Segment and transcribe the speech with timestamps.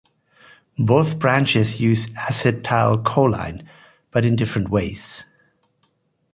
[0.79, 3.67] Both branches use acetylcholine,
[4.09, 5.25] but in different ways.